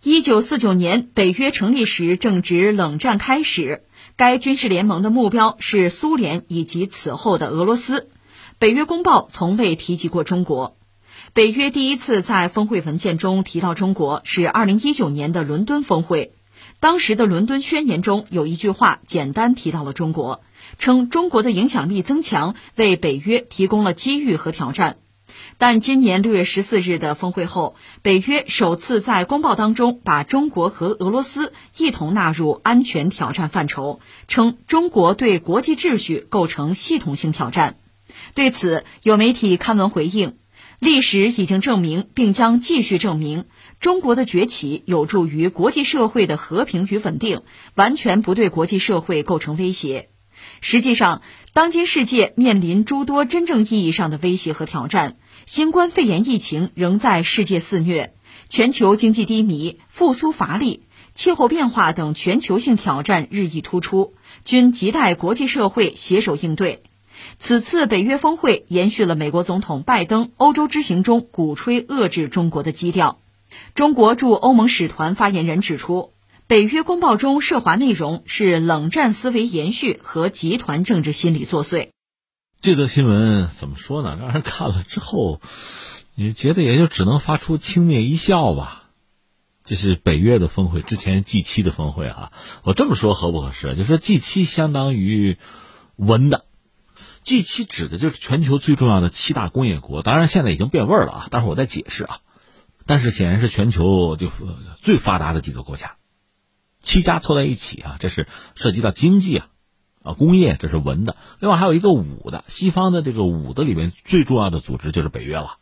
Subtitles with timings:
[0.00, 3.82] 一九四九年，北约成立时正值冷战开始，
[4.14, 8.08] 该军事联盟的目标是苏联以及此后的俄罗斯。
[8.60, 10.76] 北约公报从未提及过中国。
[11.32, 16.32] 北约第一次在峰会文件中提到中国是二零一九年的伦敦峰会，
[16.78, 20.42] 当时的伦敦宣言中有一句话简单提到了中国，
[20.78, 24.98] 称中国的影响力增强为北约提供了机遇和挑战。
[25.58, 37.76] 但今年六月十四日的峰会后，北约首次在公报当中把中国和俄罗斯一同纳入安全挑战范畴，称中国对国际秩序构成系统性挑战。
[38.34, 40.36] 对此，有媒体刊文回应：
[40.78, 43.44] 历史已经证明，并将继续证明，
[43.80, 47.42] 中国的崛起有助于国际社会的和平与稳定，
[47.74, 50.08] 完全不对国际社会构成威胁。
[50.60, 55.16] 实际上，当今世界面临诸多真正意义上的威胁和挑战。
[55.50, 58.12] 新冠肺炎疫情仍在世界肆虐，
[58.50, 60.82] 全球经济低迷、复苏乏力、
[61.14, 64.12] 气候变化等全球性挑战日益突出，
[64.44, 66.82] 均亟待国际社会携手应对。
[67.38, 73.18] 此次北约峰会延续了美国总统拜登欧洲之行中鼓吹遏制中国的基调。
[73.74, 76.12] 中国驻欧盟使团发言人指出，
[76.46, 81.88] 北约公报中涉华内容是冷战思维延续和集团政治心理作祟。
[82.60, 84.16] 这则新闻怎么说呢？
[84.20, 85.40] 让人看了之后，
[86.16, 88.90] 你觉得也就只能发出轻蔑一笑吧。
[89.62, 92.32] 这是北约的峰会，之前 G 七的峰会啊。
[92.64, 93.76] 我这么说合不合适？
[93.76, 95.38] 就说 G 七相当于
[95.94, 96.46] 文的
[97.22, 100.02] ，G 七指的就是全球最重要的七大工业国。
[100.02, 102.20] 当然现在已经变味儿了啊，但是我在解释啊。
[102.86, 104.32] 但是显然是全球就
[104.82, 105.96] 最发达的几个国家，
[106.82, 109.48] 七家凑在一起啊，这是涉及到经济啊。
[110.08, 115.58] 啊，工业这是文的，另外还有一个武的，西方的这个武的里面最重要的组织就是北约了。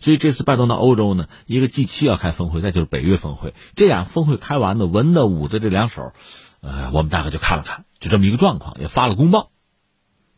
[0.00, 6.12] 所以这次拜登到欧洲呢，一个 G 七要开峰会，再就是北约峰会，这样峰会开完了文的武的这两手，
[6.60, 9.50] 呃，我们大概就看了看，就这么一个状况，也发了公报。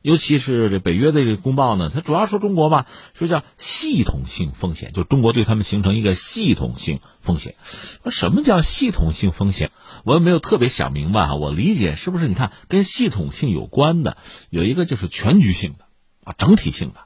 [0.02, 7.54] 尤其是这北约的这个公报呢，它主要说中国吧，说叫系统性风险，就中国对他们形成一个系统性风险。
[8.02, 9.70] 那什么叫系统性风险？
[10.04, 11.36] 我也没有特别想明白哈。
[11.36, 12.26] 我理解是不是？
[12.26, 14.16] 你看，跟系统性有关的
[14.50, 15.86] 有一个就是全局性的
[16.24, 17.00] 啊，整体性的、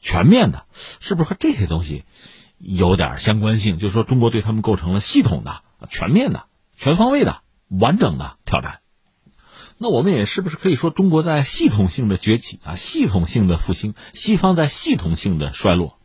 [0.00, 0.66] 全面的，
[1.00, 2.04] 是不是和这些东西
[2.58, 3.76] 有点相关性？
[3.76, 6.46] 就是说，中国对他们构成了系统的、全面的、
[6.76, 8.79] 全方位的、完整的挑战。
[9.82, 15.98] 那我们也是不是可以说，中国在系统性的崛起啊，系统性的复兴，西方在系统性的衰落，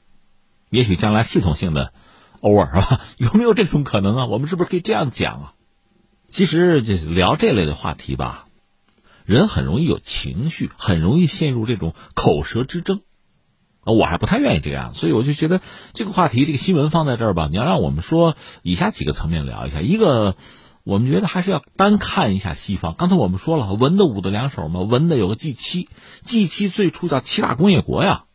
[0.70, 1.92] 也许将来系统性的
[2.40, 3.02] over 是吧？
[3.20, 4.26] 有没有这种可能啊？
[4.28, 5.54] 我们是不是可以这样讲啊？
[6.30, 8.48] 其实这聊这类的话题吧，
[9.26, 13.02] 人很容易有情绪，很容易陷入这种口舌之争
[13.82, 15.60] 啊，我还不太愿意这样，所以我就觉得
[15.94, 20.38] 这个话题，这个新闻放在这儿吧，你要让我们说以下几个层面聊一下，一个。
[20.86, 22.94] 我们觉得还是要单看一下西方。
[22.96, 25.90] 刚才我们说了，文的武的两手嘛，文的有个 G 七
[26.22, 28.26] ，G 七最初叫七大工业国呀。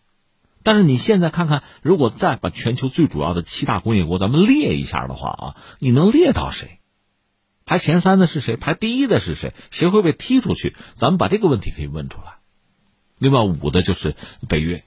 [0.64, 6.80] 但是你现在看看，如果再把全球最主要的七大工业国咱们列一下的话啊，你能列到谁？
[7.64, 8.56] 排前三的是谁？
[8.56, 9.54] 排第一的是谁？
[9.70, 10.74] 谁会被踢出去？
[10.94, 12.38] 咱们把这个问题可以问出来。
[13.16, 14.16] 另外五的就是
[14.48, 14.82] 北约。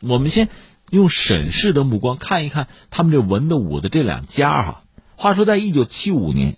[0.00, 0.50] 我们先
[0.88, 4.84] 用审视的目光看一看他们这文的武的这两家哈。
[5.16, 6.57] 话说在一九七五年。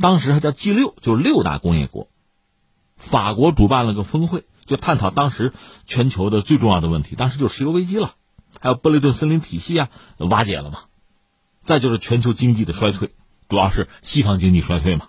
[0.00, 2.08] 当时还叫 G 六，就是六大工业国。
[2.96, 5.52] 法国主办了个峰会，就探讨当时
[5.86, 7.16] 全球的最重要的问题。
[7.16, 8.14] 当时就石油危机了，
[8.58, 10.80] 还有布雷顿森林体系啊瓦解了嘛。
[11.62, 13.12] 再就是全球经济的衰退，
[13.48, 15.08] 主要是西方经济衰退嘛。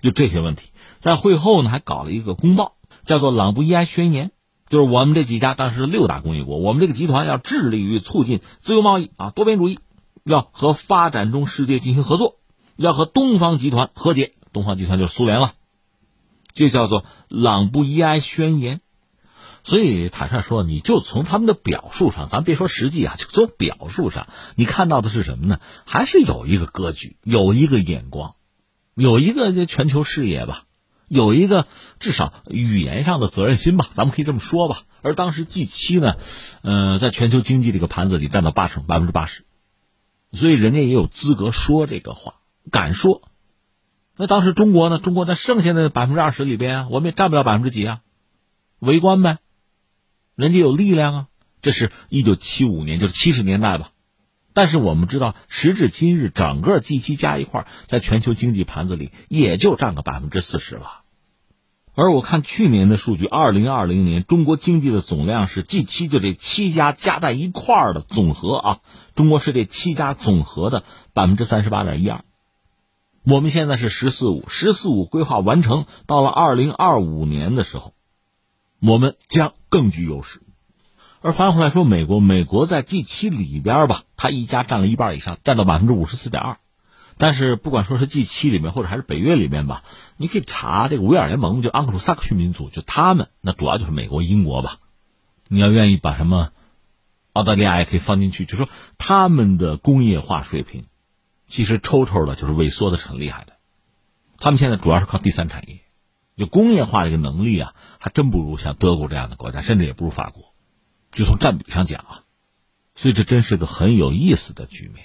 [0.00, 4.28] 就这些问题，在会后呢还搞了一个公报，叫做《朗布伊埃宣言》，
[4.68, 9.78] 就是我们这几家当时六大工业国，我们这个集团要致力于促进自由贸易啊，多边主义，
[10.24, 12.39] 要和发展中世界进行合作。
[12.80, 15.52] 要和东方集团和解，东方集团就是苏联了，
[16.54, 18.76] 这叫做《朗布伊埃宣言》。
[19.62, 25.60] 所以坦率说，你就从他们的表述上，咱别说实际啊，就从表述上，你看到的是什么呢？
[25.84, 28.34] 还是有一个格局，有一个眼光，
[28.94, 30.64] 有一个这全球视野吧，
[31.06, 31.66] 有一个
[31.98, 34.84] 至少语言上的责任心吧，咱们可以这么说吧。
[35.02, 36.16] 而当时 G 七呢，
[36.62, 39.44] 呃，在全球经济这个盘子里占到八成，百分之八十，
[40.32, 42.36] 所以人家也有资格说这个话。
[42.70, 43.22] 敢说，
[44.16, 44.98] 那当时中国呢？
[44.98, 48.00] 中国在剩下的百分之二十里边啊，我们也占不了百分之几啊，
[48.78, 49.38] 围观呗。
[50.34, 51.26] 人家有力量啊，
[51.62, 53.92] 这是一九七五年，就是七十年代吧。
[54.52, 61.02] 但是我们知道，时至今日，整个 G 七加一块，在全球经济盘子里也就占个百分之四十了。
[61.94, 68.78] 而我看去年的数据，二零二零年中国经济的总量是 G 七，就这七家加在一块儿的总和啊，
[69.14, 72.24] 中国是这七家总和的百分之三十八点一二。
[73.22, 77.92] 我们现在是十四五，十四五规划完成，到了二零二五年的时候，
[78.80, 80.40] 我们将更具优势。
[81.20, 86.56] 而反过来说，美国，美国在 G 七里边吧，它一家占了一半以上，占到百分之五十四点二。
[87.18, 89.84] 但是不管说是 G 七里面，或者还是北约里面吧，
[90.16, 94.78] 你可以查这个维尔联盟，就安克鲁萨克逊民族，就他们，那主要就是美国、英国吧。
[95.46, 96.52] 你要愿意把什么
[97.34, 100.86] 澳大利亚也可以放进去，就说他们的工业化水平，
[101.50, 103.54] 其实抽抽的就是萎缩的是很厉害的。
[104.38, 105.80] 他们现在主要是靠第三产业，
[106.36, 110.54] 就工业化这个能力啊，还真不如像德国这样的国家，甚至也不如法国。
[111.12, 112.22] 就从占比上讲啊，
[112.94, 115.04] 所以这真是个很有意思的局面。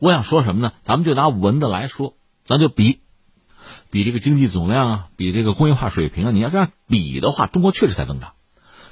[0.00, 0.72] 我想说什么呢？
[0.82, 3.00] 咱们就拿文的来说，咱就比，
[3.90, 6.30] 比这个经济总量啊，比这个工业化水平啊。
[6.32, 8.34] 你要这样比的话，中国确实在增长。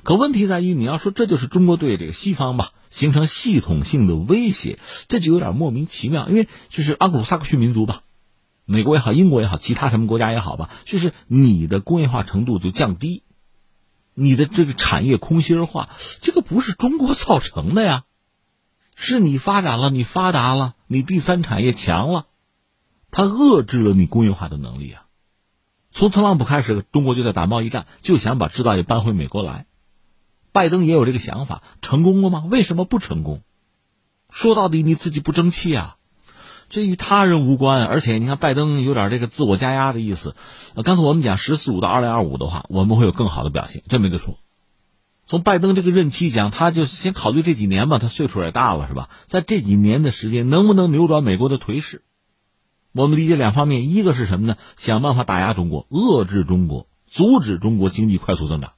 [0.04, 6.28] 可问题在于，你要说这就是中国对这个西方吧形成系统性的威胁，这就有点莫名其妙。
[6.28, 8.04] 因为就是盎格鲁撒克逊民族吧，
[8.64, 13.24] 美国也好，英国也好，其他什么国家也好吧，就是你的工业化程度就降低，
[14.14, 18.04] 你的这个产业空心化，这个不是中国造成的呀。
[18.94, 22.26] 是你发展了，你发达了，你第三产业强了，
[23.10, 25.06] 它遏制了你工业化的能力啊。
[25.90, 29.66] 从特朗普开始，中国就在打贸易战，就想把制造业搬回美国来。
[30.54, 32.44] 拜登也有这个想法，成功了吗？
[32.48, 33.42] 为什么不成功？
[34.30, 35.96] 说到底，你自己不争气啊。
[36.70, 40.36] 这与他人无关，而且你看，拜登有点这个自我加压的意思。
[40.84, 44.38] 刚才我们讲“十四五”到二零二五的话，我们会有更好的表现，这没得说。
[45.26, 49.10] 从拜登这个任期讲，他就先考虑这几年吧，他岁数也大了，是吧？
[49.26, 52.02] 在这几年的时间，能不能扭转美国的颓势？
[52.92, 54.56] 我们理解两方面，一个是什么呢？
[54.76, 58.70] 想办法打压中国，遏制中国，阻止中国经济快速增长；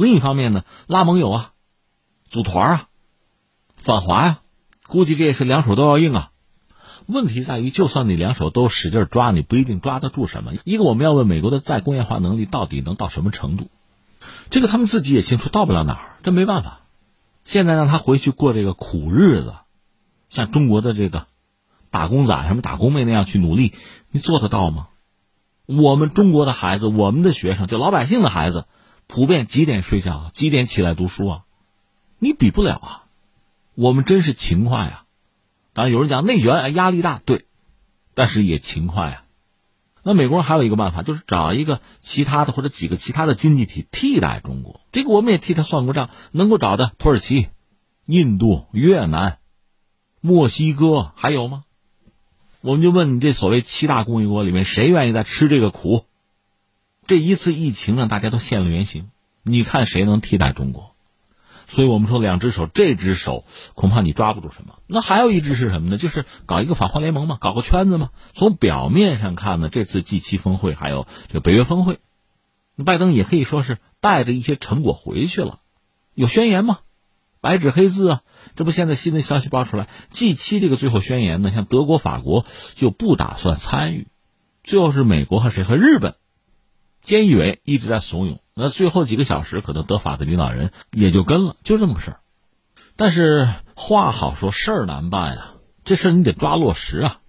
[0.00, 1.52] 另一方面呢，拉盟友啊，
[2.26, 2.88] 组团啊，
[3.76, 4.40] 反华呀，
[4.86, 6.30] 估计这也是两手都要硬啊。
[7.04, 10.52] 问题在于，就算你两手都使劲抓，你不一定抓得住什么。
[10.64, 13.68] 一个我们要问美国的再工业化能力到底能到什么程度？
[14.48, 16.80] 这个他们自己也清楚，到不了哪儿，这没办法。
[17.44, 19.54] 现在让他回去过这个苦日子，
[20.30, 21.26] 像中国的这个
[21.90, 23.74] 打工仔、什么打工妹那样去努力，
[24.10, 24.88] 你做得到吗？
[25.66, 28.64] 我们中国的孩子，我们的学生，就老百姓的孩子，
[29.10, 31.42] 普遍几点睡觉，几点起来读书啊？
[32.20, 33.04] 你比不了啊！
[33.74, 35.04] 我们真是勤快呀。
[35.72, 37.46] 当然有人讲内卷，压力大，对，
[38.14, 39.24] 但是也勤快啊。
[40.04, 44.80] 那美国人还有一个办法，就是找一个其他的或者几个其他的经济体替代中国。
[44.92, 47.48] 这个我们也替他算过账，能够找的土耳其、
[48.06, 49.38] 印度、越南、
[50.20, 51.64] 墨西哥还有吗？
[52.60, 56.04] 我们就问你，这所谓七大工业国里面，谁愿意再吃这个苦？
[57.10, 59.10] 这一次疫情让大家都现了原形，
[59.42, 60.94] 你看谁能替代中国？
[61.66, 64.78] 所以我们说，两只手，这只手恐怕你抓不住什么。
[64.86, 65.98] 那还有一只是什么呢？
[65.98, 68.10] 就是搞一个反华联盟嘛，搞个圈子嘛。
[68.32, 71.98] 从表面上看呢，这次 G 七峰会还有这个北约峰会，
[72.86, 75.58] 拜登也可以说是带着一些成果回去了。
[76.14, 76.78] 有宣言吗？
[77.40, 78.22] 白纸黑字啊！
[78.54, 82.46] 这不现在新的消息爆出来，G 七这个最后宣言呢，像德国、法国
[82.76, 84.06] 就不打算参与，
[84.62, 86.14] 最后是美国和谁和日本。
[87.04, 92.20] 菅义伟一直在怂恿，那最后几个小时，可能德法的领导人也就跟了，就这么个事儿。
[92.96, 95.54] 但是话好说，事儿难办呀。
[95.82, 97.20] 这事儿你得抓落实啊。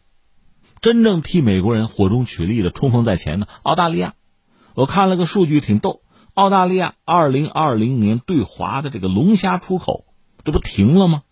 [0.81, 4.13] 真正替美国人火中取栗的、冲锋在前的澳大利亚，
[4.73, 6.01] 我看了个数据挺逗：
[6.33, 10.05] 澳大利亚二零二零年对华的这个龙虾出口，
[10.43, 11.23] 这不停了吗？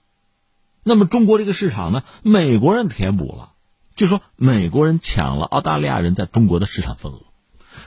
[0.83, 3.51] 那么中国这个市场呢，美国人填补了，
[3.95, 7.21] 就说美国人抢了澳大利亚人在中国的市场份额。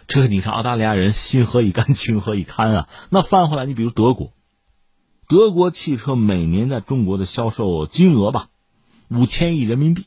[0.07, 2.89] 这你看，澳大利亚人心何以甘， 情何以堪啊？
[3.11, 4.33] 那翻回来，你比如德国，
[5.29, 8.49] 德国汽车每年在中国的销售金额吧，
[9.09, 10.07] 五千亿人民币，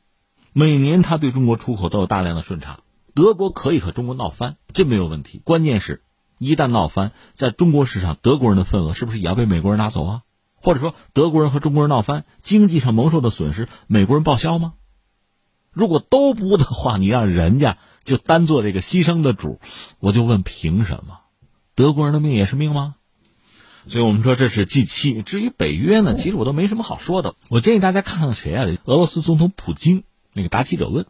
[0.53, 2.79] 每年他对中国出口都有大量的顺差。
[3.13, 5.41] 德国可以和中国闹翻，这没有问题。
[5.43, 6.03] 关键是，
[6.37, 10.21] 一旦闹翻，在中国市场，德国人的份额是不是也要被美国人拿走啊？
[10.55, 14.73] 或者说，德国人和中国人闹翻，经济上蒙受的损失，美国人报销吗？
[15.71, 17.77] 如果都不的话，你让人家。
[18.05, 19.59] 就单做这个牺牲的主，
[19.99, 21.19] 我就问凭什么？
[21.75, 22.95] 德国人的命也是命吗？
[23.87, 25.21] 所以我们说这是 G 七。
[25.21, 27.35] 至于北约呢，其实我都没什么好说的。
[27.49, 28.65] 我建议大家看看谁啊？
[28.85, 31.05] 俄罗斯总统普京那个答记者问，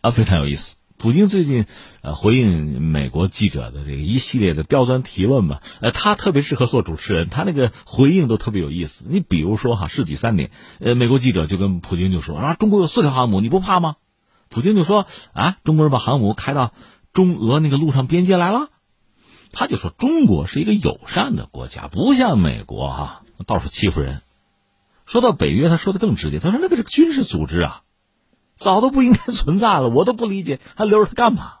[0.00, 0.76] 啊，非常有意思。
[0.98, 1.66] 普京最近
[2.00, 9.04] 呃回应美国记者的这个一系列的刁钻提问吧，呃，他特别适合做主持人，他那个回应都特别有意思。
[9.06, 10.50] 你比如说哈，世纪三点，
[10.80, 13.96] 呃，美国记者就跟普京就说啊，中国有四条航母，你不怕吗？
[14.56, 16.72] 普京就说：“啊，中国人把航母开到
[17.12, 18.70] 中俄那个陆上边界来了。”
[19.52, 24.22] 他就说中国是一个友善的国家，不像美国哈到处欺负人。
[25.04, 27.82] 说到北约，他说的更直接，他说那个是个军事组织啊，
[28.56, 31.56] 早都不应该存在了，我都不理解还留着它干嘛。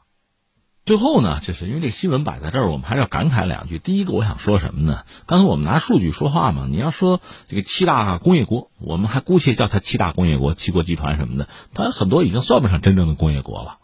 [0.86, 3.80] 最后呢，就是因为这新闻摆在这儿，我们还是要感慨两句。
[3.80, 5.02] 第一个，我想说什么呢？
[5.26, 13.78] 刚才我们拿数据说话嘛，你要说这个七大工业国，我们还姑且叫它七大工业国、七国集团什么的，它很多已经算不上真正的工业国了，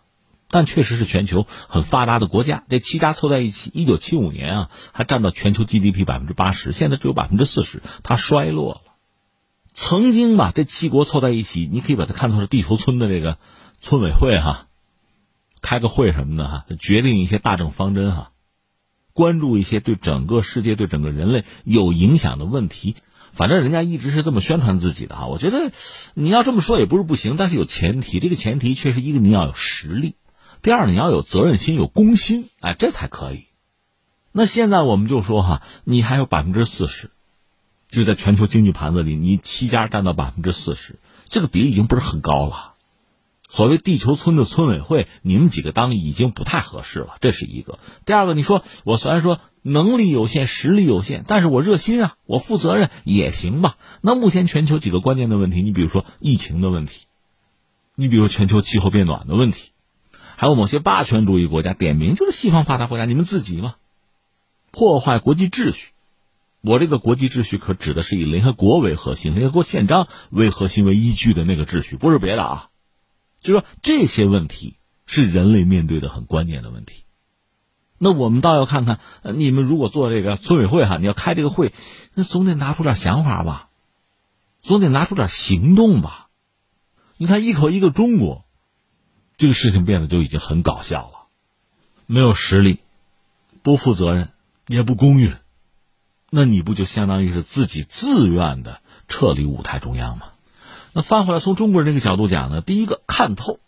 [0.48, 2.62] 但确实是全球很发达的国家。
[2.68, 8.80] 这七家凑在一起，一九七五年啊，还占到全球 GDP 百分之八十，现在只有百分之四十，它衰落了。
[9.74, 13.38] 曾经吧，这七国凑在一起，你可以把它看作是地球村的这个
[13.80, 14.68] 村委会哈。
[15.62, 18.32] 开个会什么的哈，决定一些大政方针哈，
[19.14, 22.96] 关注一些对整个世界、对整个人类有影响的问题。
[23.32, 25.26] 反正人家一直是这么宣传自己的哈。
[25.26, 25.72] 我觉得
[26.12, 28.20] 你要这么说也不是不行，但是有前提。
[28.20, 30.16] 这个前提确实一个你要有实力，
[30.60, 33.46] 第二你要有责任心、有公心，哎，这才可以。
[34.32, 37.10] 那现在我们就说哈，你还有百分之四十，
[37.88, 42.71] 就在全球经济盘子里，你七家占到百分之四十，这个比例已经不是很高了。
[43.52, 47.78] 所谓地球村的村委会，你们几个当已经不太合适了，这是一个。
[48.06, 53.76] 第二个，你说我虽然说能力有限、实力有限，但是我热心啊，我负责任也行吧。
[54.00, 57.08] 那目前全球几个关键的问题，你比如说疫情的问题，
[57.94, 59.72] 你比如说全球气候变暖的问题，
[60.36, 63.74] 还有某些霸权主义国家，点名就是西方发达国家，你们自己嘛，
[64.70, 65.90] 破坏国际秩序。
[66.62, 72.68] 我这个国际秩序可指的是以联合国为核心、联合国宪章为核心为依据的那个秩序，不是别的啊。
[73.42, 77.04] 就说这些问题是人类面对的很关键的问题，
[77.98, 79.00] 那我们倒要看看，
[79.34, 81.72] 你们如果做这个村委会哈，你要开这个会，
[82.14, 83.68] 那总得拿出点想法吧，
[84.60, 86.28] 总得拿出点行动吧。
[87.16, 88.44] 你看一口一个中国，
[89.36, 91.28] 这个事情变得就已经很搞笑了，
[92.06, 92.80] 没有实力，
[93.62, 94.30] 不负责任，
[94.66, 95.36] 也不公允，
[96.30, 100.31] 那你不就相当于是自己自愿的撤离舞台中央吗？
[100.94, 103.58] 那翻回来，从中国人这个角度讲呢，第一个看透，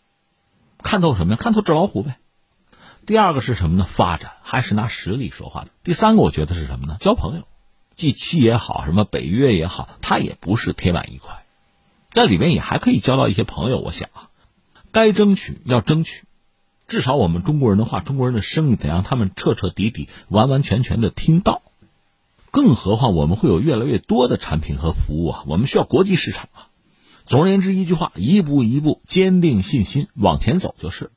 [0.83, 1.39] 看透什么呀？
[1.41, 2.19] 看透纸老虎呗。
[3.07, 3.87] 第二个是什么呢？
[3.89, 5.71] 发展还是拿实力说话的。
[5.83, 6.99] 第三个，我觉得是什么呢？
[7.01, 7.45] 交朋友
[7.95, 11.47] ，G 七也好，什么北约也好，它也不是铁板一块，
[12.11, 13.79] 在里面也还可以交到一些朋友。
[13.79, 14.29] 我想啊，
[14.93, 16.25] 该争取要争取，
[16.89, 21.63] 至少我们中国人的话，中国人的声音得让他们彻彻底底、完完全全的听到。
[22.51, 26.69] 更何况我们会有越来越多的产品和服务啊，我们需要国际市场啊。
[27.27, 31.11] 总而言之，一句话，一步一步坚定信心往前走就是。